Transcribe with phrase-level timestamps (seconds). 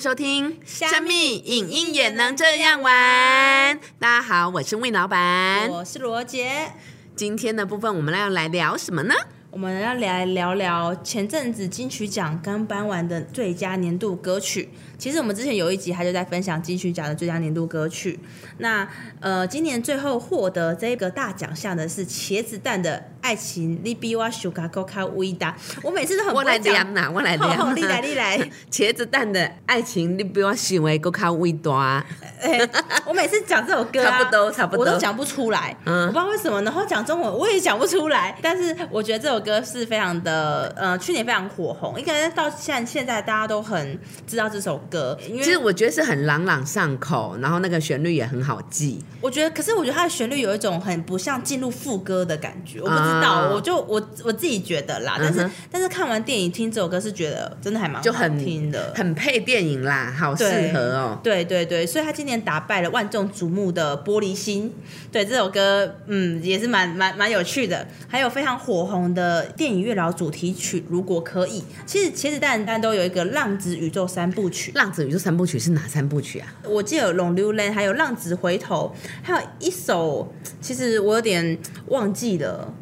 [0.00, 3.78] 收听《虾米影音也能这样玩》。
[3.98, 5.68] 大家好，我是魏老板。
[5.68, 6.72] 我是罗杰。
[7.14, 9.14] 今天的部分，我们要来聊什么呢？
[9.50, 14.70] 我们要来聊聊前阵子金曲奖刚颁完的最佳年度歌曲。
[15.00, 18.20] 其实我们之前有一集，他就在分享金曲奖的最佳年度歌曲。
[18.58, 18.86] 那
[19.18, 23.76] 呃，今年最后获得这个大奖项的是茄子蛋的《爱情》。
[23.82, 27.74] 你比我修卡高卡微大，我每次都很我来量呐，我来量。
[27.74, 28.38] 你来，你来。
[28.70, 32.04] 茄子蛋的爱情，你比我修为高卡微大。
[33.06, 35.74] 我每次讲这首歌，差不多，差不多，我都讲不出来。
[35.86, 38.36] 嗯，我不知道为什么，然后讲中文我也讲不出来。
[38.42, 44.89] 但是我觉得这首歌是非常的，呃，去年非常火红，应该到现现在大家都很知道这首歌。
[45.42, 48.98] 其实我觉得是很朗朗上口，然后那个旋律也很好记。
[49.20, 52.80] 我觉得，可是我觉得它的旋律有一种很不像进入副歌的感觉。
[52.80, 55.16] 我不知道，我就我我自己觉得啦。
[55.18, 61.18] 但是但是看完电影听这首歌是觉得真的还蛮就很听的，很配电影啦，好适合哦。
[61.22, 64.70] 对对对，所以他今年打败了万众瞩目的《玻璃心》。
[65.12, 67.86] 对这首歌，嗯，也是蛮蛮蛮有趣的。
[68.08, 71.60] 还有非常火红的电影月老主题曲《如果可以》。
[71.84, 75.18] 其实茄子蛋蛋都有一个浪子宇宙三部曲，浪子宇宙。
[75.18, 76.48] 三部曲是哪三部曲啊？
[76.64, 82.72] 我记得有《龙溜泪》，还有《浪子回头》，还有一首，其实我有点忘记了。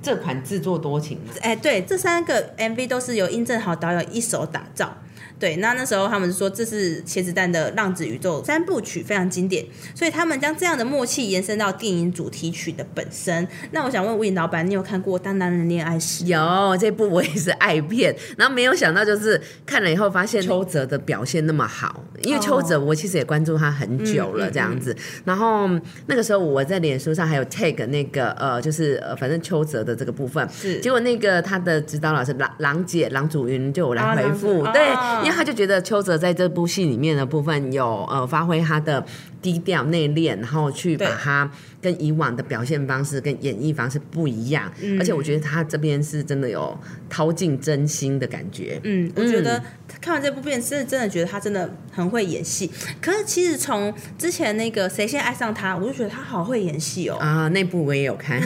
[0.00, 1.18] 这款自作多情。
[1.40, 4.96] 哎，对，这三个 MV 都是由殷正豪导演一手打造。
[5.38, 13.46] 对，那那时候他们说这是茄子蛋的浪子宇宙三部曲非常经典，所以他们将这样的默契延伸到电影主题曲的本身。
[13.70, 16.24] 那我想问吴颖老板，你有看过《当男人恋爱时》？
[16.26, 24.96] 有这部我也是爱片，然后没有想到就是看了以后发现邱泽的表现那么好，因为邱泽我其实也关注他很久了这样子。
[25.24, 25.68] 然后
[26.06, 34.82] 那个时候我在脸书上还有 take 那个呃，就是呃，反正邱泽的这个部分，是结果那个他的指导老师郎郎姐郎祖云就来回复，对。
[35.28, 39.04] 因为他就觉得邱泽在这部戏里面的部分有呃发挥他的
[39.40, 41.50] 低调内敛，然后去把它
[41.80, 46.78] 跟以往的表现方式跟演绎方式不一样，而且我觉得他这边是真的有
[47.08, 48.80] 掏尽真心的感觉。
[48.84, 49.62] 嗯，我觉得
[50.00, 52.70] 看完这部片真的真的觉得他真的很会演戏。
[53.00, 57.16] 可是其实从之前那个谁先爱上他，我就觉得他好会演戏哦。
[57.18, 58.40] 啊，那部我也有看。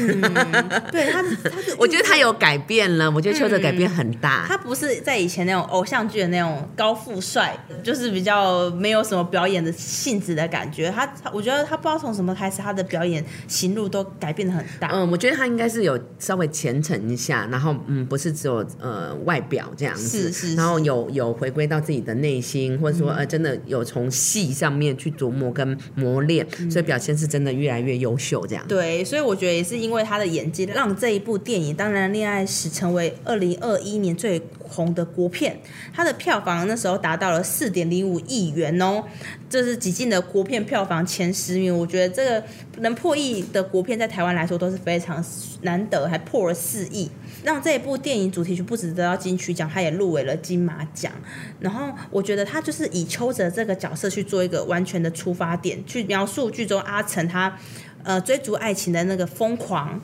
[0.91, 4.45] 对他，他 是我觉得他有改变了，我觉得邱泽改变很大。
[4.47, 6.69] 他不是在以前那种偶像剧的那种。
[6.75, 14.89] 高富帅就是比较没有什么表演的性质的感觉，他他我觉得他不知道从什么开始，他的表演行路都改变的很大。
[14.93, 28.65] 嗯，我觉得他应该是有稍微虔诚一下，然后嗯，不是只有呃外表这样子，是是，然后有有回归到自己的内心，或者说呃真的有从戏上面去琢磨跟磨练，所以表现是真的越来越优秀这样。
[28.67, 34.41] 对，所以我觉得也是因为他的演技，让这一部电影当然恋爱史成为二零二一年最
[34.73, 35.61] 红的国片，
[35.93, 36.67] 它的票房。
[36.67, 39.05] 那时候达到了四点零五亿元哦，
[39.51, 41.77] 这是几近的国片票房前十名。
[41.77, 42.43] 我觉得这个
[42.79, 45.23] 能破亿的国片在台湾来说都是非常
[45.61, 47.11] 难得，还破了四亿，
[47.45, 51.13] 让这一部电影主题曲不止得到金曲奖，它也入围了金马奖。
[51.61, 57.59] 然后我觉得他就是以邱泽这个角色去做一个完全的出发点，去描述剧中阿成他
[58.03, 60.01] 呃追逐爱情的那个疯狂。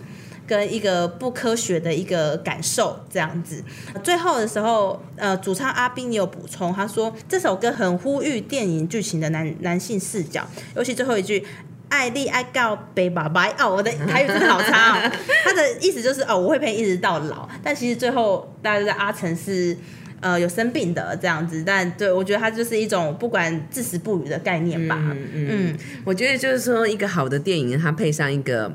[0.49, 3.63] 跟一个不科学的一个感受这样子，
[4.03, 11.45] 最后的时候，呃，主唱阿斌也有补充，他说这首歌很呼吁电影剧情的男男性视角，尤其最后一句
[11.91, 15.13] “爱丽爱告北爸爸”，哦，我的台语真的好差哦。
[15.45, 19.77] 他的意思就是哦，我会陪一直到老，但其实最后大家都在阿成是
[20.21, 24.97] 呃有生病的这样子，但对我觉得他就是一种不管至死不渝的概念吧。
[24.99, 28.73] 嗯嗯，我觉得就是说一个好的电影，它配上一个。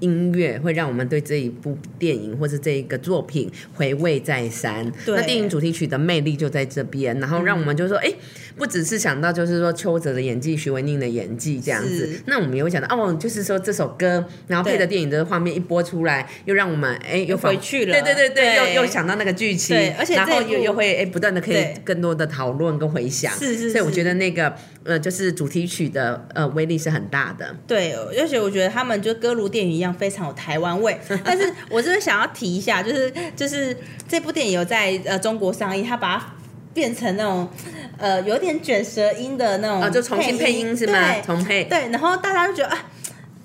[0.00, 4.90] 音乐会让我们对这一部电影或是这一个作品回味再三。
[5.06, 8.12] 那电影主题曲的魅力就在这边，然后让我们就说，哎，
[8.56, 12.20] 不只是想到就是说邱泽的演技、徐文宁的演技这样子。
[12.26, 17.92] 那我们也会想到，哦，就是说这首歌，然后配的电影的画面一播出来，又让我们哎又回去了。
[17.92, 23.32] 对对对对，又又想到那个剧情，而且然后又又会哎不断的可以更多的讨论跟回想。
[23.32, 23.70] 是是。
[23.70, 24.54] 所以我觉得那个
[24.84, 27.56] 呃就是主题曲的呃威力是很大的。
[27.66, 29.86] 对，而且我觉得他们就歌如电影一样。
[29.96, 30.94] 非常有台湾味，
[31.24, 33.74] 但是我真的想要提一下，就是就是
[34.06, 36.35] 这部电影有在呃中国上映，他把它
[36.76, 37.48] 变成那种
[37.96, 41.14] 呃有点卷舌音的那种，啊，就重新配音是吗？
[41.24, 42.84] 重配对，然后大家就觉得啊，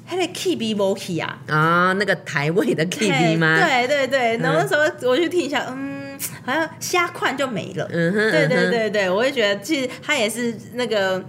[0.05, 1.39] 他的 key key 啊？
[1.47, 3.65] 啊，那个台位的 key B 吗？
[3.65, 7.87] 对对对，然后那时候我去听一下，嗯，好像瞎换就没了。
[7.89, 11.23] 嗯哼，对对对对，我会觉得其实他也是那个。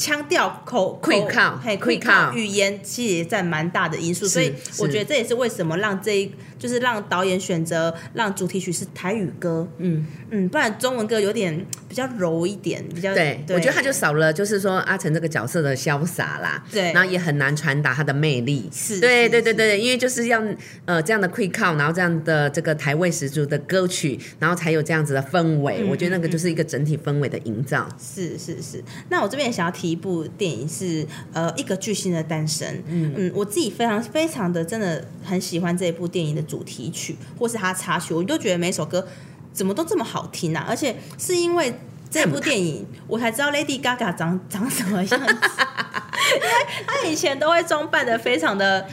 [0.00, 2.32] 腔调口会靠嘿会靠。
[2.32, 10.06] 语言其实也占蛮大的因素，所以我觉得这也是为什么让这一就是让导演选择让主题曲是台语歌，嗯。
[10.32, 20.40] 嗯，不然中文歌有点比较柔一点，比较对，我觉得他就少了就是说阿成这个角色的潇洒啦，对，然后也很难传达他的魅力，是，对对对对，因为就是要
[20.84, 28.80] 呃这样的会靠，然后这样的这个台味十足的歌曲，然后才有这样子的氛围，我觉得那个就是一个整体氛围的营造，是是是。
[29.08, 39.06] 那我这边也想要提一部电影是呃一个巨星的诞生，嗯嗯，我自己非常非常的真的很喜欢这一部电影的主题曲或是它插曲，我都觉得每首歌
[39.52, 40.64] 怎么都这么好听啊！
[40.68, 41.74] 而且是因为
[42.10, 45.16] 这部电影，我才知道 Lady Gaga 长长什么样子，
[46.36, 48.88] 因为她以前都会装扮的非常的。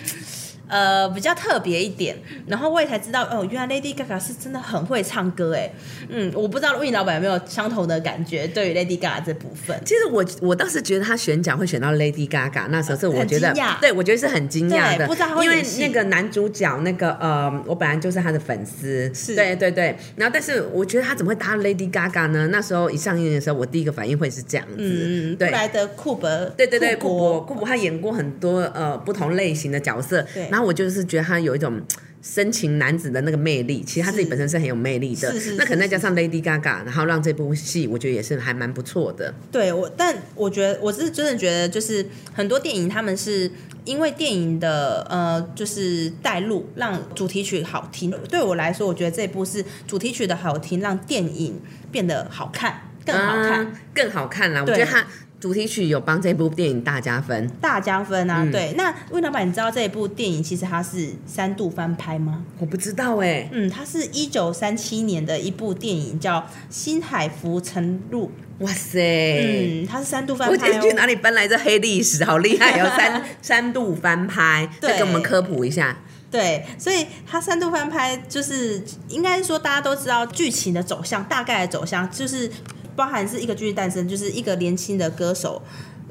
[0.67, 2.15] 呃，比较特别一点，
[2.45, 5.69] 然后我也才知道哦，原来 Lady Gaga 是真的很会唱歌哎，
[6.09, 9.79] 嗯，我不知道魏老板有没有相同的感觉对于 Lady Gaga 这部分。
[9.85, 22.47] 其实我我倒是觉得他选奖会选到 Lady Gaga，那时候是我觉得，对我觉得是很惊讶的，不知道因为那个男主角那个呃，我本来就是他的粉丝，是，对对对，然后但是我觉得他怎么会搭 Lady Gaga 呢？
[22.47, 26.27] 那时候一上映的时候，我第一个反应会是这样子，嗯嗯，对，来的库伯，
[26.57, 30.56] 对对对，库伯库伯他演过很多呃不同类型的角色，对。
[30.57, 31.79] 然后我就是觉得他有一种
[32.19, 35.31] 深情男子的那个魅力，其实他自己本身是很有魅力的。
[35.55, 39.31] 那可能再加上 Lady Gaga，然后让这部戏我觉得也是还蛮不错的。
[39.51, 43.51] 对我，但我觉得我是真的觉得，就是很多电影他们是
[43.85, 48.09] 因为电影的呃，就是带路让主题曲好听。
[48.27, 51.61] 对我来说，我觉得这部是主题曲的好听，让电影
[51.91, 54.61] 变得好看，更好看，更好看啦。
[54.61, 55.05] 我觉得他。
[55.39, 58.43] 主题曲有帮这部电影大加分，大加分啊！
[58.51, 62.43] 对，那魏老板，你知道这一部电影其实它是三度翻拍吗？
[62.57, 63.47] 我不知道哎。
[63.51, 66.39] 嗯，它是一九三七年的一部电影，叫
[66.71, 68.31] 《新海浮沉录》。
[68.65, 69.83] 哇塞！
[69.83, 70.71] 嗯，它是三度翻拍。
[70.71, 72.25] 我去哪里搬来这黑历史？
[72.25, 72.79] 好厉害！
[72.79, 75.95] 有 三三度翻拍，再给我们科普一下。
[76.31, 82.51] 对，所以它三度翻拍，就是应该说大家都知道剧情的走向，大概的走向就是。
[82.97, 85.61] 包含是一个剧诞生，就是一个年轻的歌手，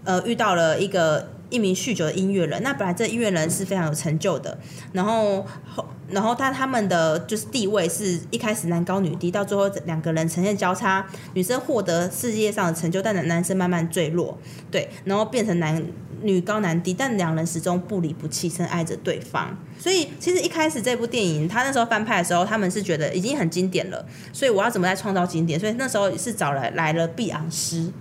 [0.05, 2.63] 呃，遇到了一个一名酗酒的音乐人。
[2.63, 4.57] 那本来这音乐人是非常有成就的，
[4.93, 5.45] 然后
[5.75, 11.05] 后，然后他他们的就是地位是一开始男高女低，到最后两个人呈现交叉，
[11.35, 14.39] 女生获得世界上的成就，但男生慢慢坠落，
[14.71, 15.83] 对，然后变成男
[16.27, 19.57] 女高男低，但两人始终不离不弃，深爱着对方。
[19.79, 25.61] 所以其实一开始这部电影，他那时候翻拍的时候，他们是觉得已经很经典了，所以我要怎么再创造经典？
[25.61, 27.93] 所以那时候是找来来了碧昂斯，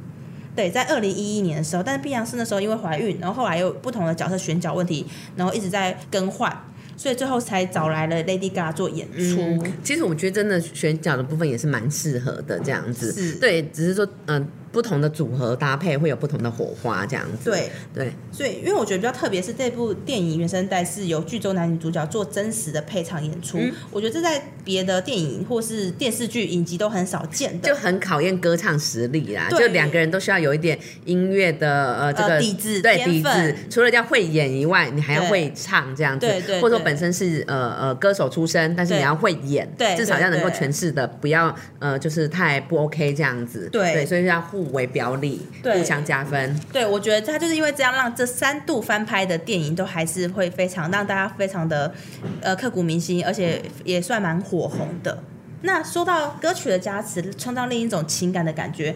[0.56, 5.06] 对，在二零一一年的时候，但是碧昂斯那时候因为怀孕，然后后来又不同的角色选角问题，
[5.36, 6.52] 然后一直在更换，
[6.96, 9.64] 所以最后才找来了 Lady Gaga 做演出。
[9.84, 14.48] 其实我觉得真的选角的部分也是蛮适合的，这样子，对，只是说嗯。
[14.72, 17.50] 不同的组合搭配会有不同的火花，这样子。
[17.50, 17.70] 对。
[17.94, 23.58] 对，所以因为我觉得比较特别是这部电影原声带是由剧中男女主角做真实的配唱演出，
[23.90, 29.48] 我觉得这在别的电影或是电视剧影集都很少见的，就很考验歌唱实力啦。
[29.50, 36.42] 就两个人都需要有一点音乐的呃这个底子，对底子，除了要会演以外，你还要会唱这样子，对。
[36.42, 44.65] 对，或者说本身是呃呃歌手出身，但是你要会演，对，至少要能够诠释的不要呃就是太不 OK 这样子，对，所以要互。
[44.72, 46.60] 为表里，互相加分。
[46.72, 51.94] 对，我觉得他就是因为这样，让这三度翻拍的电影都还是会非常让大家非常的
[52.42, 55.24] 呃刻骨铭心，而且也算蛮火红的。
[55.62, 58.96] 那说到歌曲的加持，创造另一种情感的感觉，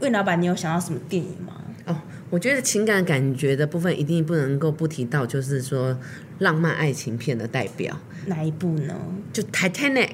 [0.00, 1.54] 魏老板，你有想到什么电影吗？
[1.86, 1.96] 哦，
[2.30, 5.98] 我觉得情感感觉的部分一定不能够不提到，就是说
[6.38, 7.94] 浪漫爱情片的代表，
[8.26, 8.94] 哪一部呢？
[9.32, 10.10] 就 Titanic。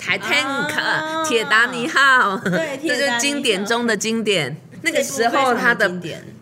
[0.00, 4.56] Titanic，铁达尼号，对， 这就是经典中的经典。
[4.82, 5.88] 那个时候它的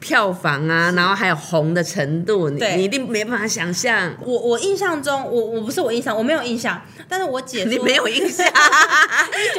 [0.00, 4.14] 票房啊，然后还有红的程度，你你一定没办法想象。
[4.24, 6.80] 我我印象中，我我不是我印象，我没有印象。
[7.10, 8.46] 但是我姐 你没有印象，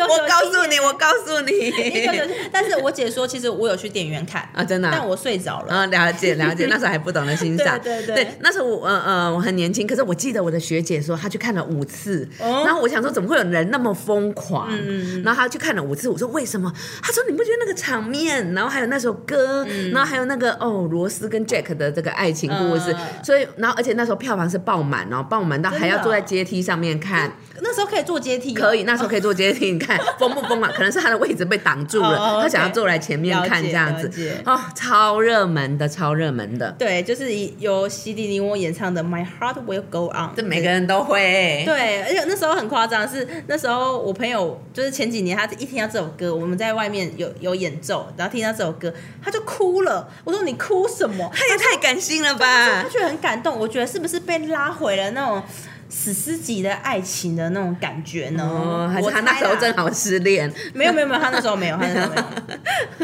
[0.08, 1.74] 我告诉你，我告诉你，
[2.52, 5.74] 但是我姐说，其实我有去电影院看啊，真的，但我睡着了。
[5.74, 15.24] 啊，了解了解， 那时候还不懂得欣赏，对对对，那时候我呃呃我很年轻，可是我记得我的学姐说她去看了五次，然后我想说怎么会有人那么疯狂，嗯。
[15.24, 16.72] 然后她去看了五次，我说为什么？
[17.02, 27.32] 她说你不觉得那个场面，然后还有那首歌，然后还有那个哦罗斯跟 Jack 的这个爱情故事，所以然后而且那时候票房是爆满哦，爆满到还要坐在阶梯上面看。
[27.62, 29.72] 那那时候可以坐阶梯，可以，那时候可以坐阶梯。
[29.72, 30.72] 你看 疯不疯啊？
[30.76, 34.12] 可能是他的位置被挡住了，他想要坐来前面看这样子。
[34.44, 36.72] 哦，超热门的，超热门的。
[36.80, 41.62] 对，就是由西迪尼翁演唱的《My Heart Will Go On》，这每个人都会。
[41.64, 48.92] 对，而且那时候很夸张，是那时候我朋友就是前几年，他一听到这首歌，我们在外面有有演奏，然后听到这首歌，
[49.24, 50.10] 他就哭了。
[50.24, 51.32] 我说你哭什么？
[51.32, 52.82] 他也太感性了吧？
[52.82, 53.60] 他觉得很感动。
[53.60, 55.44] 我觉得是不是被拉回了那种？
[55.90, 58.90] 史诗级的爱情的那种感觉呢？
[58.94, 60.52] 还是他那时候正好失恋？
[60.74, 62.16] 没有没有没有，他那时候没有，他那时候没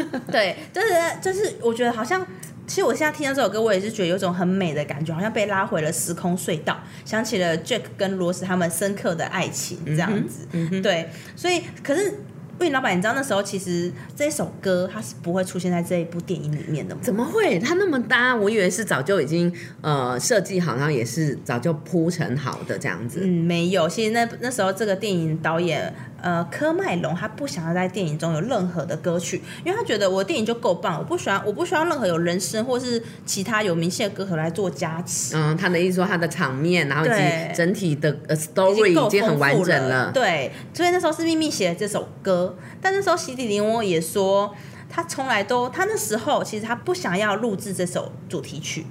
[0.02, 0.20] 有。
[0.30, 0.88] 对，就是
[1.20, 2.24] 就是，我觉得好像，
[2.66, 10.46] 其实我现在听到这首歌，我也是觉得有种很美的感觉，好像被拉回了时空隧道，想起了 Jack 跟罗斯他们深刻的爱情这样子。
[10.80, 12.20] 对，所以可是。
[12.58, 17.00] 魏老板，你知道那时候其实这首歌它是不会出现在这一部电影里面的吗？
[17.02, 17.58] 怎么会？
[17.58, 23.20] 它那么搭，我以为是早就已经呃设计好，然后也是早就铺成好的这样子。
[23.22, 23.88] 嗯，没有。
[23.88, 25.92] 其实那那时候这个电影导演。
[26.20, 35.36] 呃，柯麦隆他不想要在电影中有任何的歌曲，因为他觉得我的电影就够棒，我不喜欢我不需要任何有人声或是其他有明显的歌手来做加持。
[35.36, 40.10] 嗯，他的意思说他的场面，然后以及整体的 story 已经很完整了。
[40.12, 44.54] 对，所以那时候是秘密写的这首歌，但那时候席地林翁也说，
[44.88, 48.86] 他从来都他那时候其实他不想要录制这首主题曲。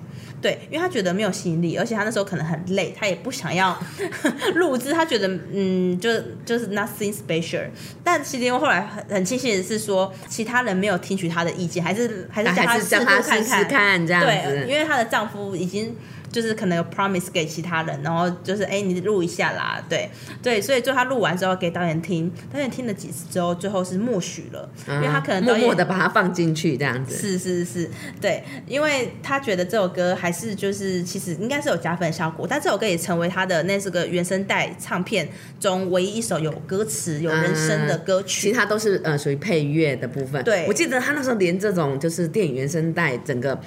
[0.45, 3.75] 对，因为他觉得没有吸引力，而且他那时候可能很累，他也不想要
[4.53, 4.91] 录制。
[4.91, 6.11] 他觉得，嗯，就
[6.45, 7.67] 就是 nothing special。
[8.03, 12.53] 但其实后来很很庆幸的是说，其他人没有听取他的意见，还是还是
[12.85, 14.27] 叫他试试看，这样子。
[14.27, 15.95] 对，因为她的丈夫已经。
[16.35, 20.09] 就是可能有 promise 给其他人，然后就是哎，你录一下啦，对
[20.43, 27.15] 对，所以就他录完之后给导演听，导演听了几次之后，最后是默许了，因为他可能默默的把它放进去这样子。
[27.15, 27.89] 是是是，
[28.19, 35.25] 对，因为他觉得这首歌还是就是其实应该是有加分效果，但这首歌也成为他的那是个原声带唱片
[35.57, 40.43] 中唯一一首有歌词、有人声的歌曲，其他都是呃属于配乐的部分。
[40.43, 43.57] 对，我记得他那时候连这种就是电影原声带整个。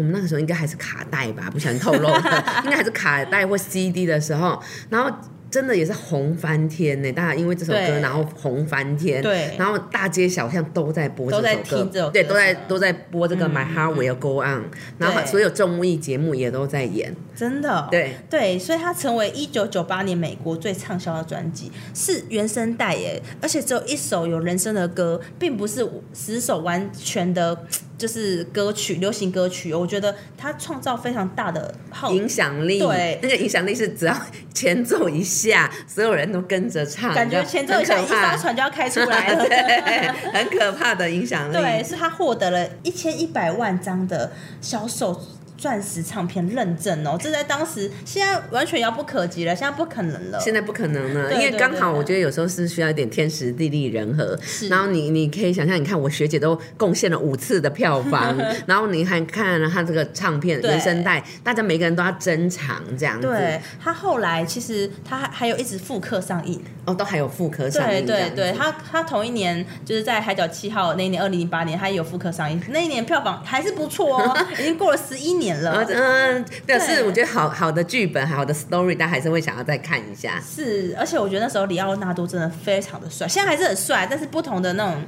[0.00, 2.08] 我们那个时候应该还是卡带吧，不想透露，
[2.64, 5.10] 应该还是卡带或 CD 的时候，然后。
[5.50, 7.10] 真的也是红翻天呢！
[7.10, 14.62] 大家因为这首歌，然后红翻天，对，然后大街小巷都在播这首歌，对，都在都在播这个 My Heart Will Go On，
[14.96, 18.14] 然后所有综艺节目也都在演，真的，对。
[18.30, 27.66] 对，所以它成为一九九八年美国最畅销的专辑，是原声带耶，而且只有一首有人声的歌，并不是十首完全的，
[28.00, 31.72] 就是歌曲，流行歌曲，我觉得它创造非常大的
[32.10, 34.16] 影响力，对，那个影响力是只要
[34.52, 35.20] 前奏一。
[35.22, 41.52] 下，所有人都跟着唱，感觉前奏一下，一艘船就要开出来了， 对，很可怕的影响力。
[41.52, 45.20] 对，是他获得了一千一百万张的销售。
[45.60, 50.40] 钻石唱片认证哦，这在当时现在完全遥不可及了，现在不可能了。
[50.40, 54.38] 现在不可能了，因为刚好我觉得有时候是需要一点天时地利人和。
[54.70, 58.34] 然后你你可以想象，你看我学姐都贡献了五次的票房，
[58.66, 63.26] 然后你还看了她这个唱片原声带，大家每个人都要珍藏这样子。
[63.26, 68.06] 对，她后来其实她还有一直复刻上映哦，都还有复刻上映。
[68.06, 75.49] 对对对，她她同一年就是在《海角七号》那一年，二零零八年，她也有复刻上映，那一年票房还是不错哦， 已经过了十一年。
[75.58, 80.40] 嗯，表示我觉得好好的剧本，好的 story，但还是会想要再看一下。
[80.44, 85.02] 是，而且我觉得那时候里奥纳多真的非常的帅，现在还是很帅，但是不同的那种。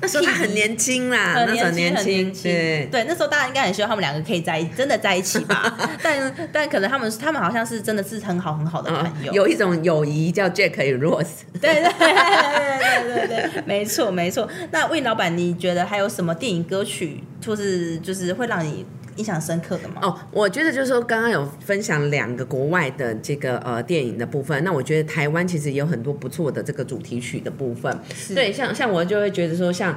[0.00, 2.42] 那时候他很年轻啦，很年轻，年轻。
[2.42, 5.74] 对对，那时候大家应该很希望他们两个可以在真的在一起吧？
[6.02, 11.44] 但但可能他们他们好像是真的是很好很好的朋友，有一种友谊叫 Jack 与 Rose。
[11.58, 14.46] 对对对对对对，没错没错。
[14.72, 18.84] 那魏老板，你觉得还有什么电影歌曲，就是就是会让你？
[19.16, 20.00] 印象深刻的吗？
[20.02, 27.98] 哦，我觉得就是说，刚刚有分享两个国外的这个呃电影的部分，那我觉得台湾其实也有很多不错的这个主题曲的部分。
[28.34, 29.96] 对，像像我就会觉得说，像。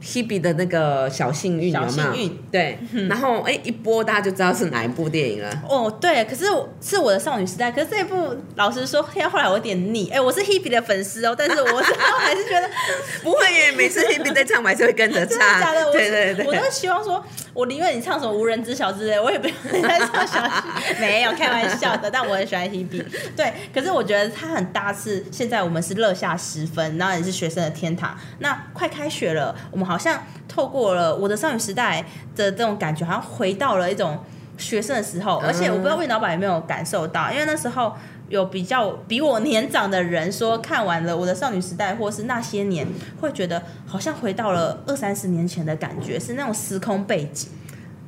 [0.00, 5.50] Hebe 的那个小幸运，小幸运，对，然后哎一播大家就知道是哪一部电影了。
[5.68, 6.44] 哦，对，可是
[6.80, 10.08] 是我的少女时代，可是这一部老实说，听到后来我有点腻。
[10.10, 12.70] 哎，我是 Hebe 的粉丝哦，但是我是还是觉得
[13.24, 15.36] 不会耶，每次 Hebe 在唱，我还是会跟着唱。
[15.60, 17.20] 假的，对对对，我都希望说，
[17.52, 20.62] 我宁愿你唱什么无人知晓之类，我也不用再唱小幸
[21.00, 23.04] 没有开玩笑的，但我很喜欢 Hebe。
[23.36, 28.16] 对，可是我觉得它很大，是现在我们是乐下十分，然后也是学生的天堂。
[28.38, 29.88] 那快开学了，我们。
[29.88, 32.04] 好像透过了我的少女时代
[32.36, 34.22] 的这种感觉，好像回到了一种
[34.58, 35.38] 学生的时候。
[35.38, 37.96] 而且我不知道魏老板有没有感受到，因为那时候
[38.28, 42.86] 有比较比我年长的人说，看完了我的少女时代或是那些年，
[43.20, 47.48] 会觉得好像回到了二三十年前的感觉，是那种时空背景。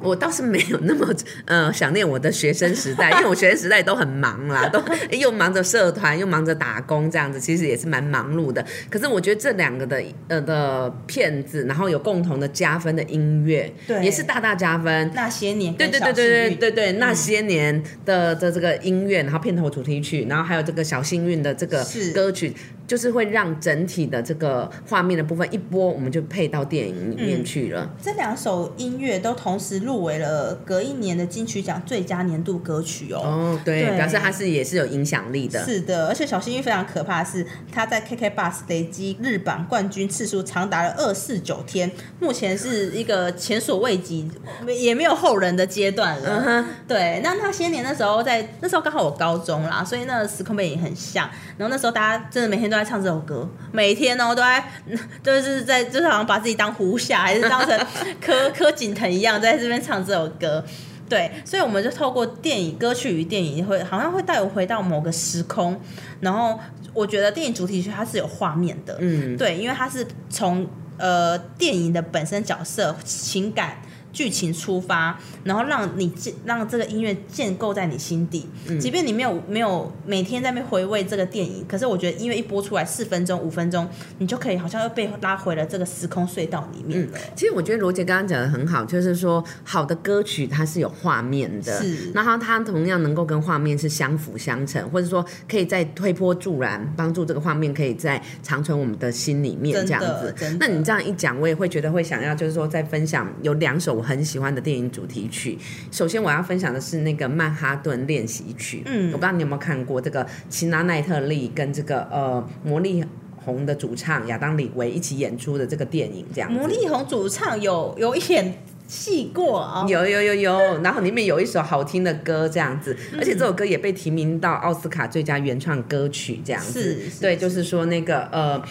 [0.02, 1.06] 我倒是没有那么
[1.46, 8.64] 呃想念我的学生时代，因为我学生时代都很忙啦， 都又忙着社团，又忙着打工，这样子其实也是蛮忙碌的。
[8.88, 15.10] 可是我觉得这两个的呃的片子，然后有共同的加分的音乐，对也是大大加分。
[15.14, 22.54] 那些年对对对对对对对，那些年的的这个音乐，然后片头主题曲，然后还有这个小幸运的这个歌曲，
[22.90, 27.88] 就是会让整体的这个画面的部分一播，我们就配到电影里面去了。
[28.02, 33.20] 这两首音乐都同时入围了隔一年的金曲奖最佳年度歌曲哦。
[33.22, 35.64] 哦，对，对表示它是也是有影响力的。
[35.64, 44.28] 是的，而且小幸运非常可怕的是，他在 KK Bus 累积日榜冠军次数长达了二四九天，目前是一个前所未及，
[44.66, 46.42] 也没有后人的阶段了。
[46.44, 51.30] 嗯对，那那些年那时候在那时候刚好我高中啦，所以那个时空背景很像。
[51.56, 54.64] 然后那时候大家真的每天都在唱这首歌，每天哦都在
[55.22, 57.78] 就是在就是好像把自己当胡夏还是当成
[58.20, 60.64] 柯柯景腾一样，在这边唱这首歌。
[61.08, 65.80] 对，所以我们就透过电影歌曲与电影会好像会带我回到某个时空，
[66.20, 66.58] 然后
[66.94, 70.64] 我觉得电影主题曲它是有画面的，嗯，对，因为它是从
[70.96, 73.76] 呃电影的本身角色情感。
[74.12, 78.46] 剧情出发，然后让你建让这个音乐建构在你心底，
[78.80, 83.88] 即便你没有没有每天在那边回味这个电影，可是我觉得音乐一播出来四分钟五分钟，
[84.18, 87.18] 你就可以好像又被拉回了这个时空隧道里面了。
[87.36, 92.10] 其实我觉得罗杰刚刚讲的很好，就是说好的歌曲它是有画面的，是。
[92.12, 100.34] 然后它同样能够跟画面是相辅相成，或者说可以在推波助澜，帮助这个画面可以在长存我们的心里面这样子。
[100.58, 105.58] 那你这样一讲，我也会觉得会想要就是说再分享有两首我很喜欢的电影主题曲。
[105.92, 109.12] 首先我要分享的是那个曼哈顿练习曲，嗯。
[109.12, 113.04] 我不知道你有没有看过这个齐娜奈特利跟这个呃魔力。
[113.42, 116.58] 红的主唱亚当李维一起演出的这个电影，这样子。
[116.58, 118.54] 魔力红主唱有有演
[118.86, 123.18] 戏过啊、有有有有，然后里面有一首好听的歌，这样子，嗯。
[123.18, 126.98] 而且这首歌也被提名到奥斯卡最佳原创歌曲，这样子。
[127.18, 127.64] 对，就是。
[127.64, 128.62] 说那个呃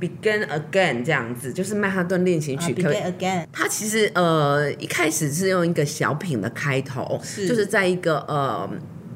[0.00, 2.74] Begin Again 这样子，就是曼哈顿练习啊曲。
[2.74, 8.68] 可，Begin Again，它其实呃一开始是用一个小品的开头，是就是在一个呃。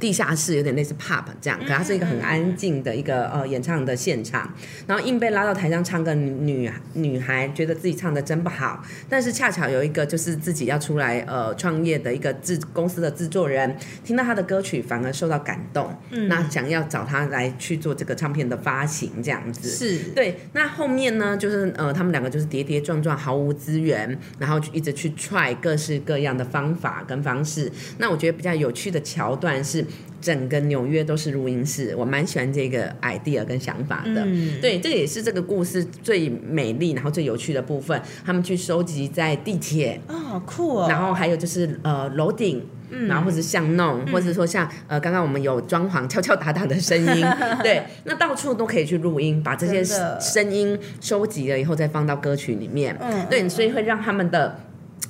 [0.05, 4.53] 地下室有点类似 pub 这样，可它是一个很安静的一个呃演唱的现场，
[4.87, 16.29] 然后硬被拉到台上唱歌女女孩，觉得自己唱的真不好，但是恰巧有一个就是自己要出来呃创业的一个制公司的制作人，听到他的歌曲反而受到感动，嗯。
[16.29, 20.11] 那想要找他来去做这个唱片的发行这样子，是。
[20.11, 27.73] 对，那后面呢，就是呃，他们两个就是跌跌撞撞，毫无资源，然后就一直去 try 各式各样的方法跟方式。
[27.97, 29.83] 那我觉得比较有趣的桥段是，
[30.21, 34.23] 整个纽约都是录音室，我蛮喜欢这个 idea 跟想法的。
[34.25, 38.01] 嗯对，这也是这个故事最美丽，然后最有趣的部分。
[38.25, 42.65] 他们去收集在地铁，啊、好酷哦，然后还有就是呃楼顶。
[43.09, 47.27] 然后或者巷弄，或者说像呃，刚刚我们有装潢敲敲打打的声音，
[47.61, 49.83] 对，那到处都可以去录音，把这些
[50.21, 54.61] 声音收集了以后再放到歌曲里面，嗯对，所以会让他们的。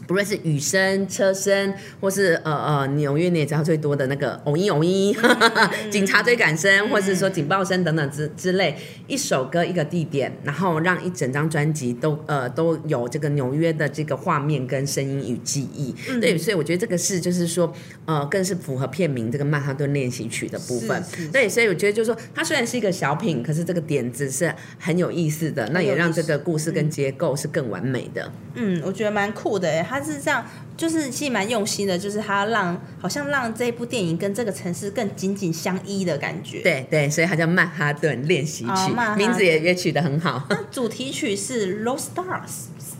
[0.06, 5.16] 不论是雨声、车声，或是呃呃纽约你也知道最多的那个偶一偶一，
[5.90, 15.94] 警察追赶声，或是说警报声等等之之类，一首歌一个地点，然后让一整张专辑都呃都有这个纽约的这个画面跟声音与记忆。
[16.20, 17.72] 对，所以我觉得这个是就是说
[18.04, 21.02] 呃更是符合片名这个曼哈顿练习曲的部分。
[21.32, 28.30] 对，所以我觉得就是说它虽然是一个小品，可是这个点子是很有意思的，那也让这个故事跟结构是更完美的。
[28.54, 30.44] 嗯，我觉得蛮酷的诶，他是这样，
[30.76, 40.42] 就是其实蛮用心的，就是他让好像让这部电影跟这个城市更紧紧相依的感觉。，对对，所以它叫曼哈顿练习曲，名字也也取得很好。
[40.50, 42.24] 那主题曲是《Lost Stars》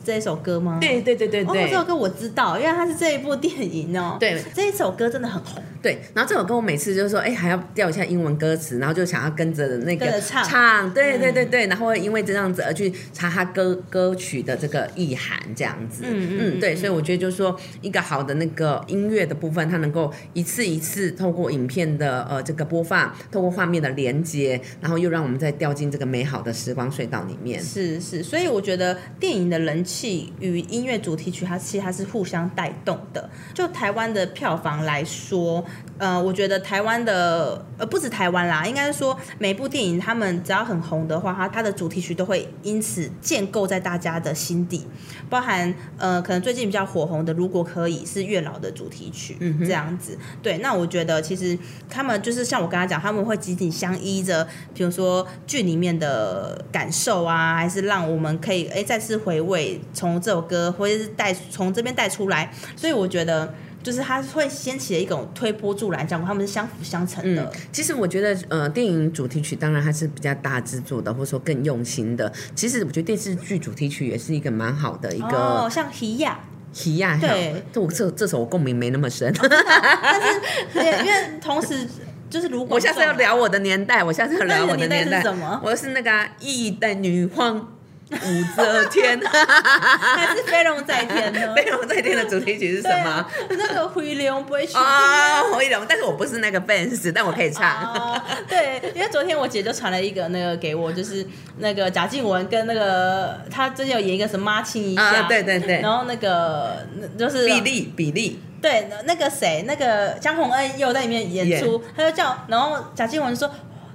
[0.05, 0.79] 这一首歌吗？
[0.81, 1.69] 对对对对哦，对。
[1.69, 4.17] 这首歌我知道，因为它是这一部电影哦。
[4.21, 5.61] 对，这一首歌真的很红。
[5.85, 27.63] 对，然后这首歌我每次就是说，哎，还要调一下英文歌词，然后就想要跟着那个唱唱对对对对，然后会因为这样子而去查他歌歌曲的这个意涵，这样子，嗯嗯嗯对，所以我觉得就是说，一个好的那个音乐的部分，它能够一次一次透过影片的呃这个播放，透过画面的连接，然后又让我们再掉进这个美好的时光隧道里面。
[27.63, 33.29] 是是，所以我觉得电影的人气与音乐主题曲，它其实它是互相带动的。
[33.53, 35.63] 就台湾的票房来说，
[35.97, 44.87] 呃，我觉得台湾的呃不止台湾啦，应该是说每部电影他们只要很红的话，它它的主题曲都会因此建构在大家的心底，
[45.31, 50.19] 包含呃可能最近比较火红的《如果可以》是月老的主题曲，嗯这样子。
[50.43, 51.57] 对，那我觉得其实
[51.89, 63.55] 他们就是像我跟他讲，他们会紧紧相依着，比如说剧里面的感受啊，还是让我们可以哎再次回味从这首歌，或者是带从这边带出来，所以我觉得。
[63.85, 67.53] 就是它会掀起了一种推波助澜，讲他们是相辅相成的。
[67.71, 72.33] 其实我觉得，呃，电影主题曲当然它是比较大制作的，或者说更用心的。
[72.55, 76.33] 其实我觉得电视剧主题曲也是一个蛮好的一个，哦，像《喜亚》。
[76.77, 79.33] 喜亚，对，这我这这首我共鸣没那么深。
[79.39, 81.87] 但是因为同时
[82.29, 85.61] 就是如果 我下次要聊我的年代，我下次要聊我的年代是什么？
[85.63, 87.74] 我是那个一代女皇。
[88.15, 91.41] 武则天， 还是飞龙在天呢？
[91.57, 93.27] 飞龙在天的主题曲是什么？
[93.51, 95.85] 那个回龙不会去啊，回龙。
[95.89, 98.23] 但是我不是那个 fans，但我可以唱。
[98.49, 101.27] 对，因为昨天我姐就传了一个那个给我，就是
[101.59, 105.81] 那个贾静雯跟那个她最近有演一个什么妈亲一下，对对对。
[105.81, 106.87] 然后那个
[107.19, 108.41] 就是比利，比利。
[108.63, 113.51] 对，那个谁，那个江宏恩又在里面演出，他就叫，然后贾静雯说。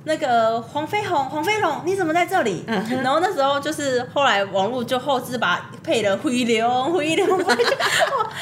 [0.10, 2.66] 那个黄飞鸿，黄飞鸿，你怎么在这里？
[3.04, 7.54] 然后那时候就是后来网络就后置把配了灰流灰流，然后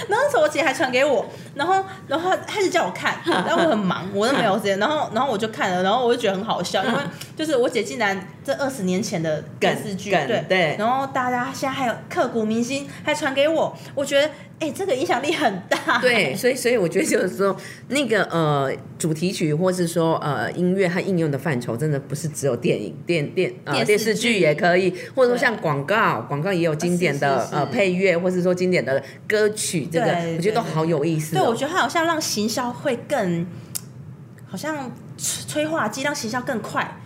[0.08, 1.26] 那时候我姐还传给我，
[1.56, 7.00] 然后然后开始叫我看，然后我很忙，我都没有时间，然后然后我就看了，然后我就觉得很好笑，因为
[7.36, 14.30] 就是我姐竟然这二十年前的电视剧，对对，然后大家现在还有刻骨铭心，还传给我，我觉得。
[14.60, 16.00] 哎，这个影响力很大。
[16.00, 17.56] 对，所以所以我觉得就是说，
[17.90, 31.36] 那个呃主题曲，或是说呃音乐，它应用的范畴，真的不是只有电影、电电呃电视剧也可以，或者说像广告，广告也有经典的呃配乐，或是说经典的歌曲，这个我觉得都好有意思。
[31.36, 33.46] 对，我觉得它好像让行销会更，
[34.48, 36.98] 好像催化剂让行销更快，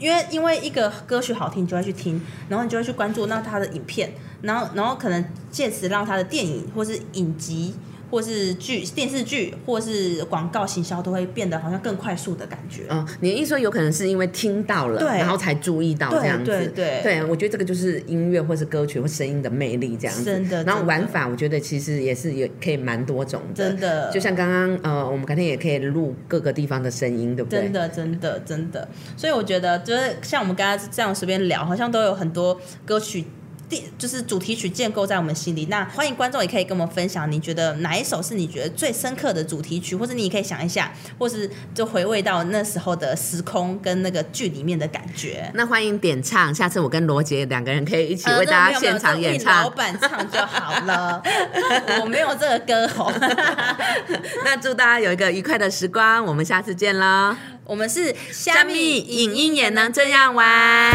[0.00, 4.12] 因为因为一个歌曲好听，你就会去听，然后你就会去关注那他的影片。
[4.42, 7.74] 然后，然后可能借此让他的电影或是影集。
[8.10, 12.82] 或是剧、电视剧，或是广告行销，都会变得好像更快速的感觉。
[12.88, 16.44] 嗯，你的意思说有可能是因为听到了，然后才注意到这样子。
[16.46, 20.24] 对对对，我觉得这个就是音乐或是歌曲或声音的魅力这样子。
[20.24, 20.64] 真的。
[20.64, 23.54] 然后玩法，我觉得其实也是也可以蛮多种的。
[23.54, 24.10] 真的。
[24.10, 27.60] 就像刚刚呃，我们改天也可以录各个地方的声音，对不对？
[27.60, 28.88] 真的，真的，真的。
[29.16, 33.24] 所以我觉得，就是像我们刚刚这样随便聊，好像都有很多歌曲。
[33.98, 45.50] 就是主题曲建构在我们心里，那欢迎观众也可以跟我们分享，你觉得哪一首是你觉得最深刻的主题曲，或者你也可以想一下，或是就回味到那时候的时空跟那个剧里面的感觉。
[45.54, 51.22] 那欢迎点唱，下次我跟罗杰两个人可以一起为大家现场演唱，老板唱就好了，
[52.00, 53.12] 我没有这个歌喉。
[54.44, 57.36] 那祝大家有一个愉快的时光，我们下次见喽。
[57.64, 60.92] 我们是虾米影音也能这样玩。